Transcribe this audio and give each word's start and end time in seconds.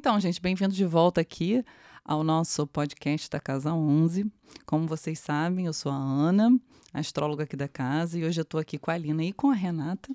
Então, 0.00 0.18
gente, 0.18 0.40
bem-vindos 0.40 0.74
de 0.74 0.86
volta 0.86 1.20
aqui 1.20 1.62
ao 2.02 2.24
nosso 2.24 2.66
podcast 2.66 3.28
da 3.28 3.38
Casa 3.38 3.74
11. 3.74 4.32
Como 4.64 4.86
vocês 4.86 5.18
sabem, 5.18 5.66
eu 5.66 5.74
sou 5.74 5.92
a 5.92 5.94
Ana, 5.94 6.58
astróloga 6.90 7.44
aqui 7.44 7.54
da 7.54 7.68
casa, 7.68 8.18
e 8.18 8.24
hoje 8.24 8.40
eu 8.40 8.44
estou 8.44 8.58
aqui 8.58 8.78
com 8.78 8.90
a 8.90 8.94
Alina 8.94 9.22
e 9.22 9.30
com 9.30 9.50
a 9.50 9.54
Renata. 9.54 10.10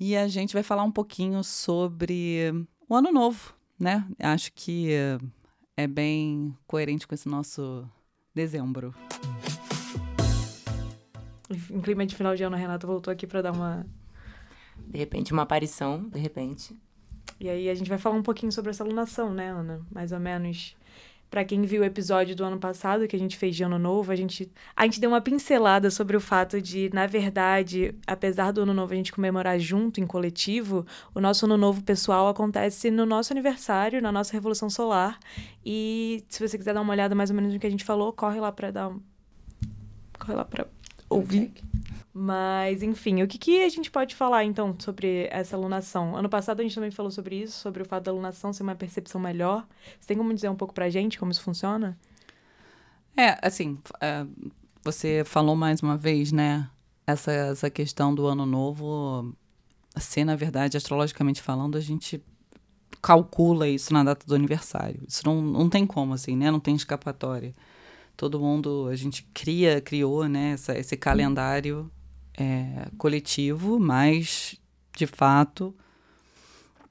E 0.00 0.16
a 0.16 0.26
gente 0.26 0.54
vai 0.54 0.62
falar 0.62 0.84
um 0.84 0.90
pouquinho 0.90 1.44
sobre 1.44 2.66
o 2.88 2.94
ano 2.94 3.12
novo, 3.12 3.52
né? 3.78 4.08
Acho 4.18 4.50
que 4.54 4.88
é 5.76 5.86
bem 5.86 6.56
coerente 6.66 7.06
com 7.06 7.14
esse 7.14 7.28
nosso 7.28 7.86
dezembro. 8.34 8.94
Em 11.70 11.80
clima 11.82 12.06
de 12.06 12.16
final 12.16 12.34
de 12.34 12.42
ano, 12.42 12.56
a 12.56 12.58
Renata 12.58 12.86
voltou 12.86 13.12
aqui 13.12 13.26
para 13.26 13.42
dar 13.42 13.52
uma. 13.52 13.86
De 14.78 14.96
repente, 14.96 15.30
uma 15.30 15.42
aparição, 15.42 16.08
de 16.08 16.18
repente. 16.18 16.74
E 17.40 17.48
aí 17.48 17.68
a 17.68 17.74
gente 17.74 17.88
vai 17.88 17.98
falar 17.98 18.16
um 18.16 18.22
pouquinho 18.22 18.50
sobre 18.50 18.70
essa 18.70 18.82
alunação, 18.82 19.32
né, 19.32 19.50
Ana? 19.50 19.80
Mais 19.92 20.12
ou 20.12 20.18
menos. 20.18 20.76
Para 21.30 21.44
quem 21.44 21.60
viu 21.62 21.82
o 21.82 21.84
episódio 21.84 22.34
do 22.34 22.42
ano 22.42 22.58
passado 22.58 23.06
que 23.06 23.14
a 23.14 23.18
gente 23.18 23.36
fez 23.36 23.54
de 23.54 23.62
ano 23.62 23.78
novo, 23.78 24.10
a 24.10 24.16
gente 24.16 24.50
a 24.74 24.84
gente 24.84 24.98
deu 24.98 25.10
uma 25.10 25.20
pincelada 25.20 25.90
sobre 25.90 26.16
o 26.16 26.20
fato 26.20 26.60
de, 26.60 26.90
na 26.92 27.06
verdade, 27.06 27.94
apesar 28.06 28.50
do 28.50 28.62
ano 28.62 28.72
novo 28.72 28.94
a 28.94 28.96
gente 28.96 29.12
comemorar 29.12 29.58
junto 29.60 30.00
em 30.00 30.06
coletivo, 30.06 30.86
o 31.14 31.20
nosso 31.20 31.44
ano 31.44 31.58
novo 31.58 31.82
pessoal 31.82 32.28
acontece 32.28 32.90
no 32.90 33.04
nosso 33.04 33.30
aniversário, 33.30 34.00
na 34.00 34.10
nossa 34.10 34.32
revolução 34.32 34.70
solar. 34.70 35.18
E 35.64 36.24
se 36.30 36.46
você 36.46 36.56
quiser 36.56 36.72
dar 36.72 36.80
uma 36.80 36.94
olhada 36.94 37.14
mais 37.14 37.28
ou 37.28 37.36
menos 37.36 37.52
no 37.52 37.60
que 37.60 37.66
a 37.66 37.70
gente 37.70 37.84
falou, 37.84 38.10
corre 38.10 38.40
lá 38.40 38.50
para 38.50 38.70
dar 38.70 38.88
um... 38.88 39.00
corre 40.18 40.34
lá 40.34 40.46
para 40.46 40.66
ouvir. 41.10 41.52
Mas, 42.20 42.82
enfim, 42.82 43.22
o 43.22 43.28
que, 43.28 43.38
que 43.38 43.62
a 43.62 43.68
gente 43.68 43.92
pode 43.92 44.12
falar, 44.12 44.42
então, 44.42 44.74
sobre 44.80 45.28
essa 45.30 45.54
alunação? 45.54 46.16
Ano 46.16 46.28
passado 46.28 46.58
a 46.58 46.62
gente 46.64 46.74
também 46.74 46.90
falou 46.90 47.12
sobre 47.12 47.36
isso, 47.36 47.60
sobre 47.60 47.80
o 47.80 47.84
fato 47.86 48.02
da 48.02 48.10
alunação 48.10 48.52
ser 48.52 48.64
uma 48.64 48.74
percepção 48.74 49.20
melhor. 49.20 49.64
Você 50.00 50.08
tem 50.08 50.16
como 50.16 50.34
dizer 50.34 50.48
um 50.48 50.56
pouco 50.56 50.74
pra 50.74 50.90
gente 50.90 51.16
como 51.16 51.30
isso 51.30 51.40
funciona? 51.40 51.96
É, 53.16 53.38
assim, 53.40 53.78
é, 54.00 54.26
você 54.82 55.22
falou 55.24 55.54
mais 55.54 55.80
uma 55.80 55.96
vez, 55.96 56.32
né? 56.32 56.68
Essa, 57.06 57.30
essa 57.30 57.70
questão 57.70 58.12
do 58.12 58.26
ano 58.26 58.44
novo 58.44 59.32
ser, 59.96 60.24
na 60.24 60.34
verdade, 60.34 60.76
astrologicamente 60.76 61.40
falando, 61.40 61.78
a 61.78 61.80
gente 61.80 62.20
calcula 63.00 63.68
isso 63.68 63.92
na 63.92 64.02
data 64.02 64.26
do 64.26 64.34
aniversário. 64.34 65.00
Isso 65.06 65.22
não, 65.24 65.40
não 65.40 65.70
tem 65.70 65.86
como, 65.86 66.14
assim, 66.14 66.36
né? 66.36 66.50
Não 66.50 66.58
tem 66.58 66.74
escapatória. 66.74 67.54
Todo 68.16 68.40
mundo, 68.40 68.88
a 68.90 68.96
gente 68.96 69.22
cria, 69.32 69.80
criou, 69.80 70.26
né? 70.26 70.54
Essa, 70.54 70.76
esse 70.76 70.96
calendário 70.96 71.88
é, 72.38 72.88
coletivo, 72.96 73.78
mas, 73.80 74.56
de 74.96 75.06
fato, 75.06 75.74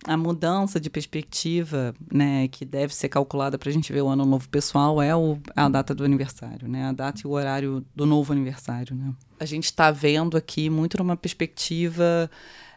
a 0.06 0.17
mudança 0.17 0.80
de 0.80 0.89
perspectiva, 0.89 1.95
né, 2.14 2.48
que 2.50 2.66
deve 2.66 2.94
ser 2.94 3.09
calculada 3.09 3.58
para 3.58 3.70
a 3.70 3.73
gente 3.73 3.92
ver 3.92 4.02
o 4.02 4.08
ano 4.08 4.26
novo 4.26 4.48
pessoal 4.50 5.02
é 5.02 5.16
o, 5.16 5.39
a 5.56 5.67
data 5.70 5.95
do 5.95 6.04
aniversário, 6.04 6.67
né, 6.67 6.86
a 6.86 6.92
data 6.92 7.22
e 7.23 7.28
o 7.28 7.31
horário 7.31 7.86
do 7.95 8.06
novo 8.06 8.34
aniversário, 8.34 8.95
né. 8.95 9.14
A 9.39 9.45
gente 9.45 9.66
está 9.66 9.92
vendo 9.92 10.36
aqui 10.36 10.70
muito 10.70 10.98
numa 10.98 11.16
perspectiva 11.16 12.30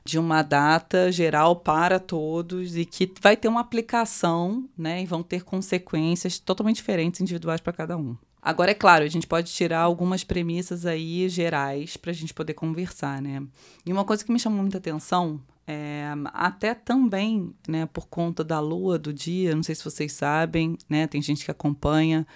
de 0.05 0.19
uma 0.19 0.43
data 0.43 1.13
geral 1.13 1.57
para 1.57 1.99
todos 1.99 2.77
e 2.77 2.85
que 2.85 3.13
vai 3.21 3.37
ter 3.37 3.49
uma 3.49 3.61
aplicação, 3.61 4.69
né, 4.77 5.03
e 5.03 5.07
vão 5.07 5.23
ter 5.23 5.43
consequências 5.45 6.39
totalmente 6.39 6.77
diferentes 6.77 7.21
individuais 7.21 7.61
para 7.61 7.73
cada 7.73 7.97
um. 7.97 8.17
Agora, 8.43 8.71
é 8.71 8.75
claro, 8.75 9.05
a 9.05 9.09
gente 9.09 9.27
pode 9.27 9.53
tirar 9.53 9.81
algumas 9.81 10.25
premissas 10.25 10.87
aí 10.87 11.29
gerais 11.29 11.97
para 11.97 12.11
a 12.11 12.15
gente 12.15 12.33
poder 12.33 12.55
conversar, 12.55 13.21
né? 13.21 13.43
E 13.85 13.93
uma 13.93 14.05
coisa 14.05 14.25
que 14.25 14.33
me 14.33 14.39
chamou 14.39 14.63
muita 14.63 14.79
atenção, 14.79 15.41
é, 15.67 16.07
até 16.33 16.75
também, 16.75 17.55
né, 17.69 17.87
por 17.87 18.09
conta 18.09 18.43
da 18.43 18.59
lua 18.59 18.99
do 18.99 19.13
dia, 19.13 19.55
não 19.55 19.63
sei 19.63 19.75
se 19.75 19.85
vocês 19.85 20.13
sabem, 20.13 20.77
né, 20.89 21.07
tem 21.07 21.21
gente 21.23 21.45
que 21.45 21.51
acompanha 21.51 22.27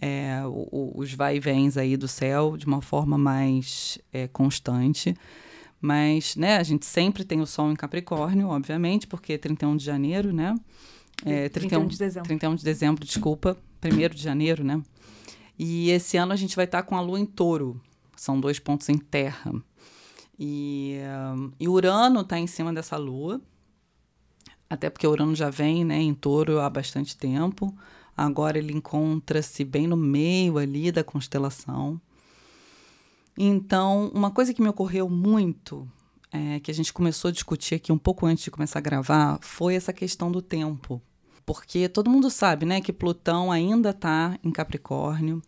é, 0.00 0.42
o, 0.44 0.92
os 0.94 1.14
vai 1.14 1.36
e 1.36 1.40
vens 1.40 1.76
aí 1.76 1.96
do 1.96 2.08
céu 2.08 2.56
de 2.56 2.66
uma 2.66 2.82
forma 2.82 3.16
mais 3.16 3.98
é, 4.12 4.28
constante. 4.28 5.16
Mas, 5.80 6.34
né, 6.36 6.56
a 6.56 6.62
gente 6.62 6.84
sempre 6.84 7.24
tem 7.24 7.40
o 7.40 7.46
Sol 7.46 7.70
em 7.70 7.76
Capricórnio, 7.76 8.48
obviamente, 8.48 9.06
porque 9.06 9.34
é 9.34 9.38
31 9.38 9.76
de 9.76 9.84
janeiro, 9.84 10.32
né? 10.32 10.54
É, 11.24 11.48
31, 11.48 11.68
31 11.68 11.86
de 11.86 11.98
dezembro. 11.98 12.28
31 12.28 12.54
de 12.54 12.64
dezembro, 12.64 13.04
desculpa. 13.04 13.56
1 13.82 14.14
de 14.14 14.22
janeiro, 14.22 14.64
né? 14.64 14.82
E 15.58 15.90
esse 15.90 16.16
ano 16.16 16.32
a 16.32 16.36
gente 16.36 16.56
vai 16.56 16.64
estar 16.64 16.82
com 16.82 16.96
a 16.96 17.00
Lua 17.00 17.18
em 17.18 17.26
touro. 17.26 17.80
São 18.16 18.40
dois 18.40 18.58
pontos 18.58 18.88
em 18.88 18.98
terra. 18.98 19.52
E, 20.38 20.98
uh, 21.00 21.52
e 21.58 21.68
Urano 21.68 22.20
está 22.20 22.38
em 22.38 22.46
cima 22.46 22.72
dessa 22.72 22.96
Lua. 22.96 23.40
Até 24.68 24.90
porque 24.90 25.06
Urano 25.06 25.34
já 25.34 25.50
vem 25.50 25.84
né, 25.84 26.00
em 26.00 26.14
touro 26.14 26.60
há 26.60 26.68
bastante 26.68 27.16
tempo. 27.16 27.76
Agora 28.16 28.58
ele 28.58 28.72
encontra-se 28.72 29.64
bem 29.64 29.86
no 29.86 29.96
meio 29.96 30.58
ali 30.58 30.90
da 30.90 31.04
constelação. 31.04 32.00
Então, 33.36 34.10
uma 34.14 34.30
coisa 34.30 34.54
que 34.54 34.62
me 34.62 34.68
ocorreu 34.68 35.08
muito, 35.08 35.88
é, 36.30 36.60
que 36.60 36.70
a 36.70 36.74
gente 36.74 36.92
começou 36.92 37.28
a 37.28 37.32
discutir 37.32 37.74
aqui 37.74 37.92
um 37.92 37.98
pouco 37.98 38.26
antes 38.26 38.44
de 38.44 38.50
começar 38.50 38.78
a 38.78 38.82
gravar, 38.82 39.38
foi 39.42 39.74
essa 39.74 39.92
questão 39.92 40.30
do 40.30 40.40
tempo 40.40 41.02
porque 41.46 41.88
todo 41.88 42.10
mundo 42.10 42.30
sabe, 42.30 42.64
né, 42.66 42.80
que 42.80 42.92
Plutão 42.92 43.52
ainda 43.52 43.90
está 43.90 44.38
em 44.42 44.50
Capricórnio. 44.50 45.42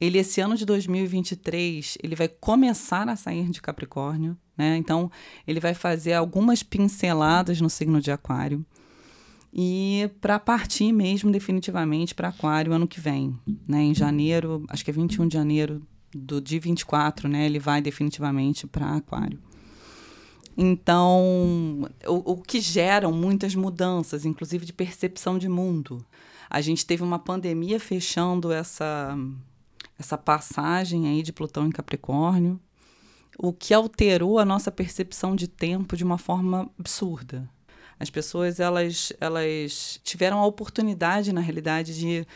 Ele 0.00 0.18
esse 0.18 0.40
ano 0.40 0.56
de 0.56 0.66
2023, 0.66 1.98
ele 2.02 2.14
vai 2.14 2.28
começar 2.28 3.08
a 3.08 3.16
sair 3.16 3.48
de 3.48 3.62
Capricórnio, 3.62 4.36
né? 4.56 4.76
Então, 4.76 5.10
ele 5.46 5.58
vai 5.58 5.72
fazer 5.72 6.12
algumas 6.12 6.62
pinceladas 6.62 7.60
no 7.60 7.70
signo 7.70 8.00
de 8.00 8.10
Aquário. 8.10 8.64
E 9.52 10.10
para 10.20 10.38
partir 10.38 10.92
mesmo 10.92 11.32
definitivamente 11.32 12.14
para 12.14 12.28
Aquário 12.28 12.74
ano 12.74 12.86
que 12.86 13.00
vem, 13.00 13.38
né? 13.66 13.82
Em 13.84 13.94
janeiro, 13.94 14.64
acho 14.68 14.84
que 14.84 14.90
é 14.90 14.94
21 14.94 15.28
de 15.28 15.34
janeiro 15.34 15.80
do 16.14 16.42
dia 16.42 16.60
24, 16.60 17.26
né? 17.26 17.46
Ele 17.46 17.58
vai 17.58 17.80
definitivamente 17.80 18.66
para 18.66 18.96
Aquário. 18.96 19.40
Então, 20.56 21.88
o, 22.06 22.32
o 22.32 22.42
que 22.42 22.60
geram 22.60 23.12
muitas 23.12 23.54
mudanças, 23.54 24.24
inclusive 24.24 24.64
de 24.64 24.72
percepção 24.72 25.38
de 25.38 25.48
mundo. 25.48 26.04
A 26.48 26.60
gente 26.60 26.86
teve 26.86 27.02
uma 27.02 27.18
pandemia 27.18 27.78
fechando 27.78 28.50
essa, 28.52 29.16
essa 29.98 30.16
passagem 30.16 31.08
aí 31.08 31.22
de 31.22 31.32
Plutão 31.32 31.66
em 31.66 31.70
Capricórnio, 31.72 32.58
o 33.38 33.52
que 33.52 33.74
alterou 33.74 34.38
a 34.38 34.44
nossa 34.44 34.72
percepção 34.72 35.36
de 35.36 35.46
tempo 35.46 35.96
de 35.96 36.04
uma 36.04 36.16
forma 36.16 36.70
absurda. 36.78 37.48
As 37.98 38.08
pessoas 38.08 38.60
elas, 38.60 39.12
elas 39.20 40.00
tiveram 40.04 40.38
a 40.38 40.46
oportunidade, 40.46 41.32
na 41.32 41.40
realidade, 41.40 41.98
de, 41.98 42.26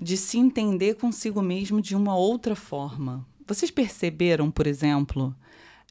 de 0.00 0.16
se 0.16 0.38
entender 0.38 0.96
consigo 0.96 1.40
mesmo 1.40 1.80
de 1.80 1.94
uma 1.94 2.16
outra 2.16 2.54
forma. 2.54 3.26
Vocês 3.46 3.70
perceberam, 3.70 4.50
por 4.50 4.66
exemplo, 4.66 5.34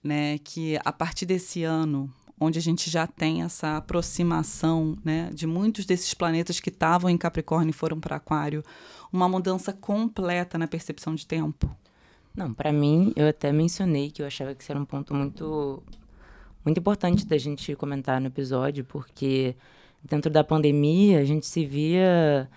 né, 0.04 0.38
que 0.40 0.78
a 0.84 0.92
partir 0.92 1.26
desse 1.26 1.64
ano, 1.64 2.12
onde 2.40 2.60
a 2.60 2.62
gente 2.62 2.90
já 2.90 3.08
tem 3.08 3.42
essa 3.42 3.78
aproximação 3.78 4.98
né, 5.04 5.30
de 5.34 5.48
muitos 5.48 5.86
desses 5.86 6.14
planetas 6.14 6.60
que 6.60 6.70
estavam 6.70 7.10
em 7.10 7.18
Capricórnio 7.18 7.70
e 7.70 7.74
foram 7.74 8.00
para 8.00 8.18
Aquário, 8.18 8.64
uma 9.12 9.30
mudança 9.30 9.72
completa 9.72 10.58
na 10.58 10.68
percepção 10.68 11.16
de 11.16 11.26
tempo? 11.26 11.70
Não, 12.36 12.54
para 12.54 12.72
mim, 12.72 13.14
eu 13.16 13.28
até 13.28 13.52
mencionei 13.52 14.10
que 14.10 14.22
eu 14.22 14.26
achava 14.26 14.56
que 14.56 14.64
isso 14.64 14.72
era 14.72 14.82
um 14.82 14.86
ponto 14.86 15.14
muito, 15.14 15.84
muito 16.66 16.80
importante 16.80 17.26
da 17.26 17.38
gente 17.38 17.76
comentar 17.76 18.20
no 18.20 18.28
episódio, 18.28 18.84
porque 18.84 19.56
dentro 20.04 20.32
da 20.32 20.44
pandemia 20.44 21.20
a 21.20 21.26
gente 21.26 21.46
se 21.46 21.64
via 21.66 22.50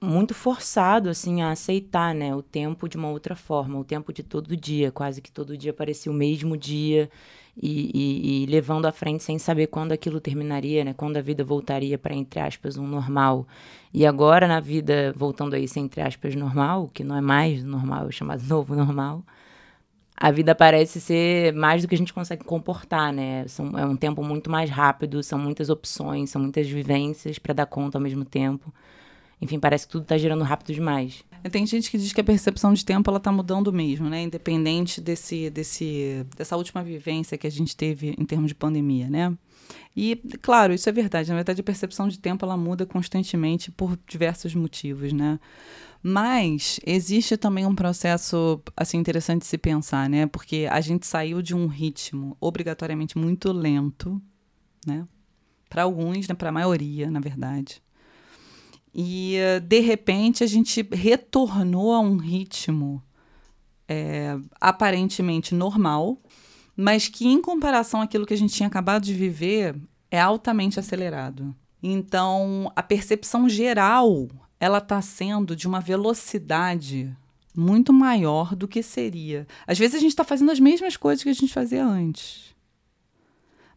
muito 0.00 0.34
forçado 0.34 1.08
assim 1.08 1.42
a 1.42 1.50
aceitar, 1.50 2.14
né, 2.14 2.34
o 2.34 2.42
tempo 2.42 2.88
de 2.88 2.96
uma 2.96 3.08
outra 3.08 3.34
forma, 3.36 3.78
o 3.78 3.84
tempo 3.84 4.12
de 4.12 4.22
todo 4.22 4.56
dia, 4.56 4.90
quase 4.92 5.22
que 5.22 5.30
todo 5.30 5.56
dia 5.56 5.72
parecia 5.72 6.10
o 6.12 6.14
mesmo 6.14 6.56
dia 6.56 7.08
e, 7.56 7.90
e, 7.94 8.42
e 8.44 8.46
levando 8.46 8.86
à 8.86 8.92
frente 8.92 9.22
sem 9.22 9.38
saber 9.38 9.68
quando 9.68 9.92
aquilo 9.92 10.20
terminaria, 10.20 10.84
né, 10.84 10.92
quando 10.92 11.16
a 11.16 11.22
vida 11.22 11.44
voltaria 11.44 11.96
para 11.98 12.14
entre 12.14 12.40
aspas 12.40 12.76
um 12.76 12.86
normal. 12.86 13.46
E 13.92 14.04
agora 14.06 14.46
na 14.46 14.60
vida 14.60 15.12
voltando 15.16 15.54
aí 15.54 15.66
sem 15.66 15.84
entre 15.84 16.00
aspas 16.02 16.34
normal, 16.34 16.90
que 16.92 17.02
não 17.04 17.16
é 17.16 17.20
mais 17.20 17.64
normal, 17.64 18.08
é 18.08 18.12
chamado 18.12 18.42
novo 18.48 18.74
normal. 18.74 19.24
A 20.18 20.30
vida 20.30 20.54
parece 20.54 20.98
ser 21.00 21.52
mais 21.52 21.82
do 21.82 21.88
que 21.88 21.94
a 21.94 21.98
gente 21.98 22.12
consegue 22.12 22.42
comportar, 22.42 23.12
né? 23.12 23.46
São, 23.48 23.78
é 23.78 23.84
um 23.84 23.96
tempo 23.96 24.22
muito 24.24 24.50
mais 24.50 24.70
rápido, 24.70 25.22
são 25.22 25.38
muitas 25.38 25.68
opções, 25.68 26.30
são 26.30 26.40
muitas 26.40 26.66
vivências 26.66 27.38
para 27.38 27.52
dar 27.52 27.66
conta 27.66 27.98
ao 27.98 28.02
mesmo 28.02 28.24
tempo. 28.24 28.72
Enfim, 29.40 29.60
parece 29.60 29.86
que 29.86 29.92
tudo 29.92 30.02
está 30.02 30.16
girando 30.16 30.42
rápido 30.44 30.72
demais. 30.72 31.24
Tem 31.50 31.66
gente 31.66 31.90
que 31.90 31.98
diz 31.98 32.12
que 32.12 32.20
a 32.20 32.24
percepção 32.24 32.72
de 32.72 32.84
tempo 32.84 33.10
ela 33.10 33.18
está 33.18 33.30
mudando 33.30 33.72
mesmo, 33.72 34.08
né? 34.08 34.22
Independente 34.22 35.00
desse, 35.00 35.50
desse, 35.50 36.26
dessa 36.36 36.56
última 36.56 36.82
vivência 36.82 37.38
que 37.38 37.46
a 37.46 37.50
gente 37.50 37.76
teve 37.76 38.14
em 38.18 38.24
termos 38.24 38.48
de 38.48 38.54
pandemia, 38.54 39.08
né? 39.08 39.36
E, 39.94 40.16
claro, 40.42 40.72
isso 40.72 40.88
é 40.88 40.92
verdade. 40.92 41.28
Na 41.28 41.36
verdade, 41.36 41.60
a 41.60 41.64
percepção 41.64 42.08
de 42.08 42.18
tempo 42.18 42.44
ela 42.44 42.56
muda 42.56 42.84
constantemente 42.84 43.70
por 43.70 43.98
diversos 44.08 44.54
motivos, 44.54 45.12
né? 45.12 45.38
Mas 46.02 46.80
existe 46.84 47.36
também 47.36 47.66
um 47.66 47.74
processo 47.74 48.60
assim 48.76 48.98
interessante 48.98 49.42
de 49.42 49.46
se 49.46 49.58
pensar, 49.58 50.08
né? 50.08 50.26
Porque 50.26 50.66
a 50.70 50.80
gente 50.80 51.06
saiu 51.06 51.42
de 51.42 51.54
um 51.54 51.66
ritmo 51.66 52.36
obrigatoriamente 52.40 53.18
muito 53.18 53.52
lento, 53.52 54.20
né? 54.86 55.06
para 55.68 55.82
alguns, 55.82 56.28
né, 56.28 56.34
para 56.34 56.48
a 56.48 56.52
maioria, 56.52 57.10
na 57.10 57.20
verdade. 57.20 57.82
E, 58.98 59.36
de 59.62 59.80
repente, 59.80 60.42
a 60.42 60.46
gente 60.46 60.80
retornou 60.90 61.92
a 61.92 62.00
um 62.00 62.16
ritmo 62.16 63.02
é, 63.86 64.38
aparentemente 64.58 65.54
normal, 65.54 66.18
mas 66.74 67.06
que, 67.06 67.26
em 67.26 67.42
comparação 67.42 68.00
àquilo 68.00 68.24
que 68.24 68.32
a 68.32 68.38
gente 68.38 68.54
tinha 68.54 68.66
acabado 68.66 69.02
de 69.02 69.12
viver, 69.12 69.76
é 70.10 70.18
altamente 70.18 70.80
acelerado. 70.80 71.54
Então, 71.82 72.72
a 72.74 72.82
percepção 72.82 73.46
geral 73.50 74.28
ela 74.58 74.78
está 74.78 75.02
sendo 75.02 75.54
de 75.54 75.68
uma 75.68 75.78
velocidade 75.78 77.14
muito 77.54 77.92
maior 77.92 78.56
do 78.56 78.66
que 78.66 78.82
seria. 78.82 79.46
Às 79.66 79.78
vezes 79.78 79.96
a 79.96 79.98
gente 79.98 80.12
está 80.12 80.24
fazendo 80.24 80.50
as 80.50 80.58
mesmas 80.58 80.96
coisas 80.96 81.22
que 81.22 81.28
a 81.28 81.34
gente 81.34 81.52
fazia 81.52 81.84
antes, 81.84 82.54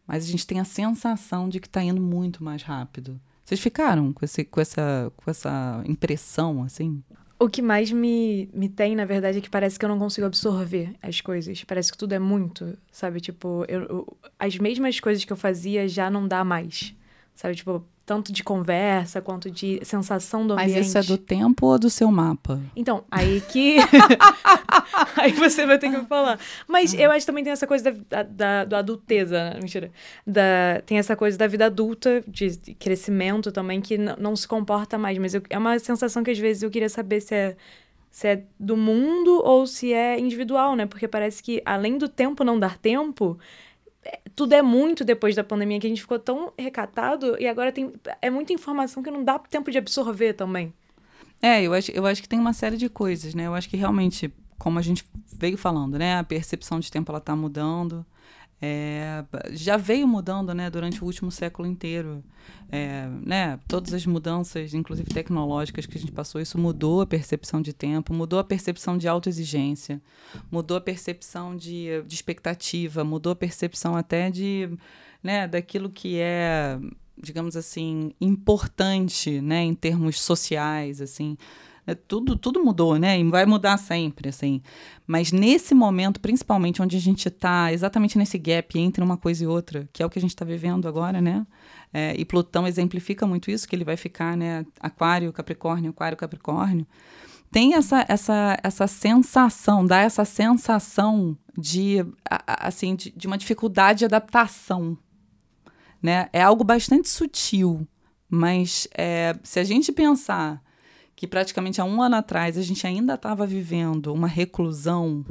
mas 0.06 0.24
a 0.24 0.26
gente 0.26 0.46
tem 0.46 0.58
a 0.58 0.64
sensação 0.64 1.46
de 1.46 1.60
que 1.60 1.66
está 1.66 1.82
indo 1.82 2.00
muito 2.00 2.42
mais 2.42 2.62
rápido. 2.62 3.20
Vocês 3.50 3.60
ficaram 3.60 4.12
com, 4.12 4.24
esse, 4.24 4.44
com, 4.44 4.60
essa, 4.60 5.12
com 5.16 5.28
essa 5.28 5.82
impressão, 5.84 6.62
assim? 6.62 7.02
O 7.36 7.48
que 7.48 7.60
mais 7.60 7.90
me, 7.90 8.48
me 8.54 8.68
tem, 8.68 8.94
na 8.94 9.04
verdade, 9.04 9.38
é 9.38 9.40
que 9.40 9.50
parece 9.50 9.76
que 9.76 9.84
eu 9.84 9.88
não 9.88 9.98
consigo 9.98 10.24
absorver 10.24 10.94
as 11.02 11.20
coisas. 11.20 11.64
Parece 11.64 11.90
que 11.90 11.98
tudo 11.98 12.12
é 12.12 12.18
muito, 12.20 12.78
sabe? 12.92 13.20
Tipo, 13.20 13.64
eu, 13.66 13.80
eu, 13.82 14.18
as 14.38 14.56
mesmas 14.56 15.00
coisas 15.00 15.24
que 15.24 15.32
eu 15.32 15.36
fazia 15.36 15.88
já 15.88 16.08
não 16.08 16.28
dá 16.28 16.44
mais. 16.44 16.94
Sabe? 17.40 17.54
Tipo, 17.54 17.82
tanto 18.04 18.34
de 18.34 18.44
conversa 18.44 19.22
quanto 19.22 19.50
de 19.50 19.80
sensação 19.82 20.46
do 20.46 20.52
ambiente. 20.52 20.76
Mas 20.76 20.86
isso 20.88 20.98
é 20.98 21.02
do 21.02 21.16
tempo 21.16 21.68
ou 21.68 21.78
do 21.78 21.88
seu 21.88 22.10
mapa? 22.10 22.60
Então, 22.76 23.02
aí 23.10 23.40
que. 23.40 23.78
aí 25.16 25.32
você 25.32 25.64
vai 25.64 25.78
ter 25.78 25.88
que 25.90 25.96
me 25.96 26.04
falar. 26.04 26.38
Mas 26.68 26.92
eu 26.92 27.10
acho 27.10 27.20
que 27.20 27.26
também 27.32 27.42
tem 27.42 27.50
essa 27.54 27.66
coisa 27.66 27.96
da, 28.10 28.22
da, 28.24 28.64
da 28.66 28.78
adulteza, 28.80 29.54
né? 29.54 29.58
mentira. 29.58 29.90
Da, 30.26 30.82
tem 30.84 30.98
essa 30.98 31.16
coisa 31.16 31.38
da 31.38 31.46
vida 31.46 31.64
adulta, 31.64 32.22
de 32.28 32.50
crescimento 32.78 33.50
também, 33.50 33.80
que 33.80 33.96
não 33.96 34.36
se 34.36 34.46
comporta 34.46 34.98
mais. 34.98 35.16
Mas 35.16 35.32
eu, 35.32 35.40
é 35.48 35.56
uma 35.56 35.78
sensação 35.78 36.22
que 36.22 36.30
às 36.30 36.38
vezes 36.38 36.62
eu 36.62 36.70
queria 36.70 36.90
saber 36.90 37.22
se 37.22 37.34
é 37.34 37.56
se 38.10 38.26
é 38.26 38.42
do 38.58 38.76
mundo 38.76 39.40
ou 39.44 39.66
se 39.66 39.94
é 39.94 40.18
individual, 40.18 40.76
né? 40.76 40.84
Porque 40.84 41.08
parece 41.08 41.42
que 41.42 41.62
além 41.64 41.96
do 41.96 42.08
tempo 42.08 42.44
não 42.44 42.58
dar 42.58 42.76
tempo, 42.76 43.38
tudo 44.40 44.54
é 44.54 44.62
muito 44.62 45.04
depois 45.04 45.36
da 45.36 45.44
pandemia, 45.44 45.78
que 45.78 45.86
a 45.86 45.90
gente 45.90 46.00
ficou 46.00 46.18
tão 46.18 46.50
recatado 46.58 47.36
e 47.38 47.46
agora 47.46 47.70
tem 47.70 47.92
é 48.22 48.30
muita 48.30 48.54
informação 48.54 49.02
que 49.02 49.10
não 49.10 49.22
dá 49.22 49.38
tempo 49.38 49.70
de 49.70 49.76
absorver 49.76 50.32
também. 50.32 50.72
É, 51.42 51.62
eu 51.62 51.74
acho, 51.74 51.90
eu 51.90 52.06
acho 52.06 52.22
que 52.22 52.28
tem 52.28 52.38
uma 52.38 52.54
série 52.54 52.78
de 52.78 52.88
coisas, 52.88 53.34
né? 53.34 53.46
Eu 53.46 53.54
acho 53.54 53.68
que 53.68 53.76
realmente, 53.76 54.32
como 54.58 54.78
a 54.78 54.82
gente 54.82 55.04
veio 55.30 55.58
falando, 55.58 55.98
né? 55.98 56.16
A 56.16 56.24
percepção 56.24 56.80
de 56.80 56.90
tempo 56.90 57.12
ela 57.12 57.20
tá 57.20 57.36
mudando 57.36 58.06
é, 58.62 59.24
já 59.52 59.76
veio 59.76 60.06
mudando 60.06 60.52
né, 60.52 60.68
durante 60.68 61.02
o 61.02 61.06
último 61.06 61.30
século 61.30 61.66
inteiro. 61.66 62.22
É, 62.72 63.08
né, 63.24 63.58
todas 63.66 63.92
as 63.92 64.06
mudanças, 64.06 64.74
inclusive 64.74 65.08
tecnológicas, 65.12 65.86
que 65.86 65.98
a 65.98 66.00
gente 66.00 66.12
passou, 66.12 66.40
isso 66.40 66.56
mudou 66.56 67.00
a 67.00 67.06
percepção 67.06 67.60
de 67.60 67.72
tempo, 67.72 68.14
mudou 68.14 68.38
a 68.38 68.44
percepção 68.44 68.96
de 68.96 69.08
autoexigência, 69.08 70.00
mudou 70.50 70.76
a 70.76 70.80
percepção 70.80 71.56
de, 71.56 72.02
de 72.06 72.14
expectativa, 72.14 73.02
mudou 73.02 73.32
a 73.32 73.36
percepção 73.36 73.96
até 73.96 74.30
de 74.30 74.70
né, 75.20 75.48
daquilo 75.48 75.90
que 75.90 76.18
é, 76.20 76.78
digamos 77.20 77.56
assim, 77.56 78.12
importante 78.20 79.40
né, 79.40 79.62
em 79.62 79.74
termos 79.74 80.20
sociais. 80.20 81.00
assim 81.00 81.36
é, 81.90 81.94
tudo, 81.94 82.36
tudo 82.36 82.62
mudou, 82.62 82.96
né? 82.96 83.18
E 83.18 83.24
vai 83.24 83.44
mudar 83.44 83.76
sempre, 83.76 84.28
assim. 84.28 84.62
Mas 85.06 85.32
nesse 85.32 85.74
momento, 85.74 86.20
principalmente 86.20 86.80
onde 86.80 86.96
a 86.96 87.00
gente 87.00 87.26
está 87.26 87.72
exatamente 87.72 88.16
nesse 88.16 88.38
gap 88.38 88.78
entre 88.78 89.02
uma 89.02 89.16
coisa 89.16 89.42
e 89.42 89.46
outra, 89.46 89.88
que 89.92 90.02
é 90.02 90.06
o 90.06 90.10
que 90.10 90.18
a 90.18 90.22
gente 90.22 90.30
está 90.30 90.44
vivendo 90.44 90.86
agora, 90.86 91.20
né? 91.20 91.44
É, 91.92 92.14
e 92.16 92.24
Plutão 92.24 92.66
exemplifica 92.66 93.26
muito 93.26 93.50
isso, 93.50 93.68
que 93.68 93.74
ele 93.74 93.84
vai 93.84 93.96
ficar, 93.96 94.36
né? 94.36 94.64
Aquário, 94.78 95.32
Capricórnio, 95.32 95.90
Aquário, 95.90 96.16
Capricórnio. 96.16 96.86
Tem 97.50 97.74
essa, 97.74 98.04
essa, 98.08 98.56
essa 98.62 98.86
sensação, 98.86 99.84
dá 99.84 99.98
essa 99.98 100.24
sensação 100.24 101.36
de, 101.58 102.06
assim, 102.46 102.94
de, 102.94 103.10
de 103.10 103.26
uma 103.26 103.36
dificuldade 103.36 104.00
de 104.00 104.04
adaptação, 104.04 104.96
né? 106.00 106.28
É 106.32 106.40
algo 106.40 106.62
bastante 106.62 107.08
sutil, 107.08 107.84
mas 108.28 108.86
é, 108.96 109.36
se 109.42 109.58
a 109.58 109.64
gente 109.64 109.90
pensar 109.90 110.62
que 111.20 111.26
praticamente 111.26 111.82
há 111.82 111.84
um 111.84 112.00
ano 112.00 112.16
atrás 112.16 112.56
a 112.56 112.62
gente 112.62 112.86
ainda 112.86 113.12
estava 113.12 113.46
vivendo 113.46 114.06
uma 114.06 114.26
reclusão 114.26 115.22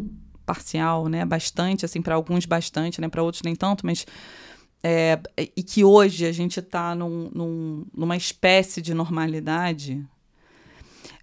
parcial, 0.45 1.07
né? 1.07 1.25
Bastante, 1.25 1.83
assim, 1.83 1.99
para 1.99 2.13
alguns 2.13 2.45
bastante, 2.45 3.01
né? 3.01 3.09
Para 3.09 3.23
outros 3.23 3.41
nem 3.41 3.55
tanto, 3.55 3.83
mas 3.83 4.05
é, 4.83 5.19
e 5.35 5.63
que 5.63 5.83
hoje 5.83 6.27
a 6.27 6.31
gente 6.31 6.59
está 6.59 6.93
num, 6.93 7.31
num, 7.33 7.85
numa 7.91 8.15
espécie 8.15 8.83
de 8.83 8.93
normalidade, 8.93 10.05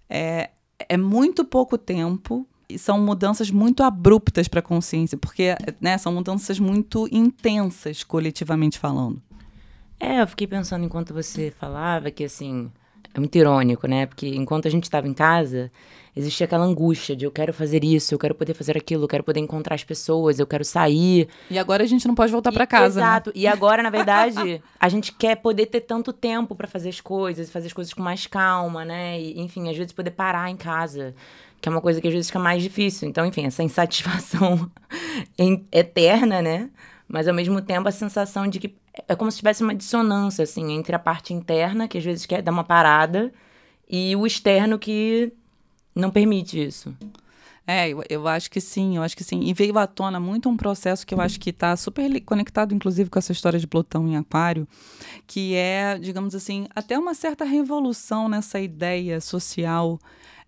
é, 0.09 0.49
é 0.77 0.97
muito 0.97 1.45
pouco 1.45 1.77
tempo 1.77 2.45
e 2.67 2.77
são 2.77 2.99
mudanças 2.99 3.49
muito 3.49 3.83
abruptas 3.83 4.49
para 4.49 4.59
a 4.59 4.63
consciência, 4.63 5.17
porque 5.17 5.55
né, 5.79 5.97
são 5.97 6.11
mudanças 6.11 6.59
muito 6.59 7.07
intensas, 7.09 8.03
coletivamente 8.03 8.77
falando. 8.77 9.21
É, 9.97 10.21
eu 10.21 10.27
fiquei 10.27 10.45
pensando 10.45 10.83
enquanto 10.83 11.13
você 11.13 11.53
falava 11.57 12.11
que, 12.11 12.25
assim, 12.25 12.69
é 13.17 13.19
muito 13.19 13.35
irônico, 13.35 13.87
né? 13.87 14.05
Porque 14.05 14.27
enquanto 14.27 14.67
a 14.67 14.71
gente 14.71 14.83
estava 14.83 15.07
em 15.07 15.13
casa, 15.13 15.71
existia 16.15 16.45
aquela 16.45 16.63
angústia 16.63 17.15
de 17.15 17.25
eu 17.25 17.31
quero 17.31 17.51
fazer 17.51 17.83
isso, 17.83 18.13
eu 18.13 18.19
quero 18.19 18.35
poder 18.35 18.53
fazer 18.53 18.77
aquilo, 18.77 19.03
eu 19.03 19.07
quero 19.07 19.23
poder 19.23 19.39
encontrar 19.39 19.75
as 19.75 19.83
pessoas, 19.83 20.39
eu 20.39 20.47
quero 20.47 20.63
sair. 20.63 21.27
E 21.49 21.57
agora 21.57 21.83
a 21.83 21.87
gente 21.87 22.07
não 22.07 22.15
pode 22.15 22.31
voltar 22.31 22.51
para 22.51 22.67
casa. 22.67 22.99
Né? 22.99 23.05
Exato. 23.05 23.29
Né? 23.31 23.35
E 23.37 23.47
agora, 23.47 23.81
na 23.81 23.89
verdade, 23.89 24.61
a 24.79 24.89
gente 24.89 25.11
quer 25.11 25.35
poder 25.37 25.65
ter 25.65 25.81
tanto 25.81 26.13
tempo 26.13 26.55
para 26.55 26.67
fazer 26.67 26.89
as 26.89 27.01
coisas, 27.01 27.49
fazer 27.49 27.67
as 27.67 27.73
coisas 27.73 27.93
com 27.93 28.01
mais 28.01 28.27
calma, 28.27 28.85
né? 28.85 29.19
E, 29.19 29.39
enfim, 29.39 29.69
às 29.69 29.77
vezes 29.77 29.91
poder 29.91 30.11
parar 30.11 30.49
em 30.49 30.57
casa 30.57 31.13
que 31.59 31.67
é 31.67 31.71
uma 31.71 31.81
coisa 31.81 31.99
que 31.99 32.07
às 32.07 32.13
vezes 32.13 32.27
fica 32.29 32.37
mais 32.37 32.61
difícil. 32.61 33.09
Então, 33.09 33.25
enfim, 33.25 33.45
essa 33.45 33.63
insatisfação 33.63 34.69
eterna, 35.71 36.39
né? 36.39 36.69
Mas 37.07 37.27
ao 37.27 37.33
mesmo 37.33 37.61
tempo 37.61 37.87
a 37.87 37.91
sensação 37.91 38.47
de 38.47 38.59
que 38.59 38.75
é 39.07 39.15
como 39.15 39.31
se 39.31 39.37
tivesse 39.37 39.63
uma 39.63 39.75
dissonância, 39.75 40.43
assim, 40.43 40.71
entre 40.71 40.95
a 40.95 40.99
parte 40.99 41.33
interna, 41.33 41.87
que 41.87 41.97
às 41.97 42.03
vezes 42.03 42.25
quer 42.25 42.41
dar 42.41 42.51
uma 42.51 42.63
parada, 42.63 43.31
e 43.89 44.15
o 44.15 44.25
externo 44.25 44.77
que 44.77 45.31
não 45.95 46.11
permite 46.11 46.61
isso. 46.63 46.95
É, 47.65 47.89
eu, 47.89 48.01
eu 48.09 48.27
acho 48.29 48.49
que 48.49 48.61
sim, 48.61 48.95
eu 48.95 49.03
acho 49.03 49.17
que 49.17 49.25
sim. 49.25 49.41
E 49.41 49.53
veio 49.53 49.77
à 49.77 49.85
tona 49.85 50.21
muito 50.21 50.47
um 50.47 50.55
processo 50.55 51.05
que 51.05 51.13
eu 51.13 51.19
acho 51.19 51.37
que 51.37 51.49
está 51.49 51.75
super 51.75 52.09
conectado, 52.21 52.73
inclusive, 52.73 53.09
com 53.09 53.19
essa 53.19 53.33
história 53.33 53.59
de 53.59 53.67
Plutão 53.67 54.07
em 54.07 54.15
Aquário, 54.15 54.65
que 55.25 55.53
é, 55.53 55.99
digamos 55.99 56.33
assim, 56.33 56.67
até 56.73 56.97
uma 56.97 57.13
certa 57.13 57.43
revolução 57.43 58.29
nessa 58.29 58.57
ideia 58.57 59.19
social 59.19 59.99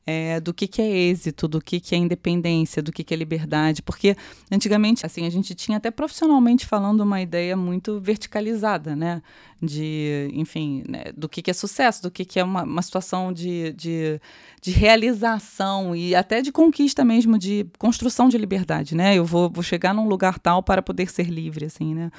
é, 0.10 0.40
do 0.40 0.52
que, 0.52 0.68
que 0.68 0.82
é 0.82 0.90
êxito, 0.90 1.48
do 1.48 1.62
que, 1.62 1.80
que 1.80 1.94
é 1.94 1.98
independência, 2.00 2.82
do 2.82 2.92
que, 2.92 3.04
que 3.04 3.14
é 3.14 3.18
liberdade. 3.18 3.84
Porque 3.84 4.16
antigamente, 4.52 5.06
assim, 5.06 5.28
a 5.28 5.30
gente 5.30 5.54
tinha 5.54 5.78
até 5.78 5.92
profissionalmente 5.92 6.66
falando 6.66 7.02
uma 7.02 7.22
ideia 7.22 7.56
muito 7.56 8.00
verticalizada, 8.00 8.96
né? 8.96 9.22
De, 9.62 10.30
enfim, 10.34 10.84
né? 10.88 11.12
do 11.18 11.28
que, 11.28 11.42
que 11.42 11.52
é 11.52 11.54
sucesso, 11.54 12.04
do 12.04 12.10
que, 12.10 12.24
que 12.24 12.40
é 12.40 12.44
uma, 12.44 12.64
uma 12.64 12.82
situação 12.82 13.34
de, 13.34 13.74
de, 13.74 14.22
de 14.62 14.72
realização 14.72 15.94
e 15.94 16.16
até 16.16 16.42
de 16.42 16.50
conquista 16.52 17.04
mesmo, 17.04 17.38
de 17.38 17.68
construção 17.78 18.30
de 18.30 18.38
liberdade, 18.38 18.96
né? 18.96 19.16
Eu 19.16 19.26
vou, 19.26 19.50
vou 19.50 19.64
chegar 19.64 19.94
num 19.94 20.08
lugar 20.08 20.40
tal 20.40 20.64
para 20.64 20.82
poder 20.82 21.12
ser 21.12 21.30
livre, 21.30 21.66
assim, 21.66 21.94
né? 21.94 22.10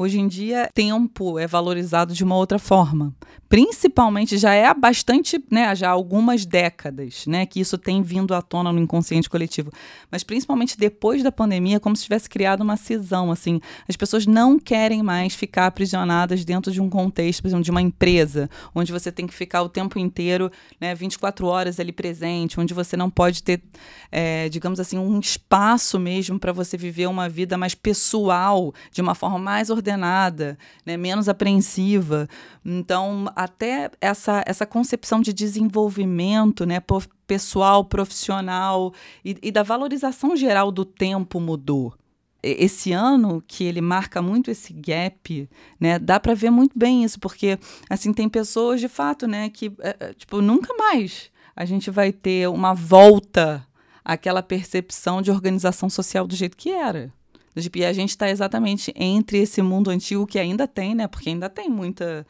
Hoje 0.00 0.20
em 0.20 0.28
dia, 0.28 0.70
tempo 0.72 1.40
é 1.40 1.46
valorizado 1.48 2.14
de 2.14 2.22
uma 2.22 2.36
outra 2.36 2.56
forma. 2.56 3.12
Principalmente, 3.48 4.38
já 4.38 4.54
é 4.54 4.64
há 4.64 4.72
bastante, 4.72 5.42
né, 5.50 5.74
já 5.74 5.88
há 5.88 5.90
algumas 5.90 6.46
décadas, 6.46 7.26
né, 7.26 7.44
que 7.44 7.58
isso 7.58 7.76
tem 7.76 8.00
vindo 8.00 8.32
à 8.32 8.40
tona 8.40 8.72
no 8.72 8.78
inconsciente 8.78 9.28
coletivo. 9.28 9.72
Mas 10.08 10.22
principalmente 10.22 10.78
depois 10.78 11.24
da 11.24 11.32
pandemia, 11.32 11.80
como 11.80 11.96
se 11.96 12.04
tivesse 12.04 12.28
criado 12.30 12.60
uma 12.60 12.76
cisão, 12.76 13.32
assim. 13.32 13.60
As 13.88 13.96
pessoas 13.96 14.24
não 14.24 14.56
querem 14.56 15.02
mais 15.02 15.34
ficar 15.34 15.66
aprisionadas 15.66 16.44
dentro 16.44 16.70
de 16.70 16.77
um 16.80 16.88
contexto, 16.88 17.42
por 17.42 17.48
exemplo, 17.48 17.64
de 17.64 17.70
uma 17.70 17.82
empresa, 17.82 18.48
onde 18.74 18.92
você 18.92 19.10
tem 19.10 19.26
que 19.26 19.34
ficar 19.34 19.62
o 19.62 19.68
tempo 19.68 19.98
inteiro, 19.98 20.50
né, 20.80 20.94
24 20.94 21.46
horas 21.46 21.80
ali 21.80 21.92
presente, 21.92 22.60
onde 22.60 22.72
você 22.72 22.96
não 22.96 23.10
pode 23.10 23.42
ter, 23.42 23.62
é, 24.10 24.48
digamos 24.48 24.80
assim, 24.80 24.98
um 24.98 25.18
espaço 25.18 25.98
mesmo 25.98 26.38
para 26.38 26.52
você 26.52 26.76
viver 26.76 27.08
uma 27.08 27.28
vida 27.28 27.58
mais 27.58 27.74
pessoal, 27.74 28.72
de 28.92 29.00
uma 29.00 29.14
forma 29.14 29.38
mais 29.38 29.70
ordenada 29.70 29.88
ordenada, 29.88 30.58
né, 30.84 30.96
menos 30.96 31.28
apreensiva. 31.28 32.28
Então, 32.64 33.30
até 33.34 33.90
essa, 34.00 34.42
essa 34.46 34.66
concepção 34.66 35.20
de 35.20 35.32
desenvolvimento 35.32 36.66
né, 36.66 36.82
pessoal, 37.26 37.84
profissional 37.84 38.92
e, 39.24 39.36
e 39.42 39.50
da 39.50 39.62
valorização 39.62 40.36
geral 40.36 40.70
do 40.70 40.84
tempo 40.84 41.40
mudou 41.40 41.94
esse 42.42 42.92
ano 42.92 43.42
que 43.46 43.64
ele 43.64 43.80
marca 43.80 44.22
muito 44.22 44.50
esse 44.50 44.72
gap, 44.72 45.48
né? 45.78 45.98
Dá 45.98 46.20
para 46.20 46.34
ver 46.34 46.50
muito 46.50 46.78
bem 46.78 47.04
isso, 47.04 47.18
porque 47.18 47.58
assim 47.90 48.12
tem 48.12 48.28
pessoas 48.28 48.80
de 48.80 48.88
fato, 48.88 49.26
né, 49.26 49.48
que 49.50 49.72
é, 49.80 50.14
tipo 50.14 50.40
nunca 50.40 50.72
mais 50.74 51.30
a 51.56 51.64
gente 51.64 51.90
vai 51.90 52.12
ter 52.12 52.48
uma 52.48 52.72
volta 52.72 53.66
àquela 54.04 54.42
percepção 54.42 55.20
de 55.20 55.30
organização 55.30 55.90
social 55.90 56.26
do 56.26 56.36
jeito 56.36 56.56
que 56.56 56.70
era. 56.70 57.12
Tipo, 57.60 57.78
e 57.78 57.84
a 57.84 57.92
gente 57.92 58.10
está 58.10 58.30
exatamente 58.30 58.92
entre 58.94 59.38
esse 59.38 59.60
mundo 59.60 59.90
antigo 59.90 60.26
que 60.26 60.38
ainda 60.38 60.68
tem, 60.68 60.94
né? 60.94 61.08
Porque 61.08 61.28
ainda 61.30 61.48
tem 61.48 61.68
muita, 61.68 62.24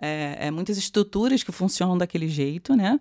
é, 0.00 0.36
é, 0.38 0.50
muitas 0.50 0.76
estruturas 0.76 1.42
que 1.42 1.50
funcionam 1.52 1.96
daquele 1.96 2.28
jeito, 2.28 2.76
né? 2.76 3.00